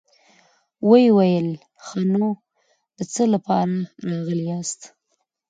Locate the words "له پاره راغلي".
3.31-4.45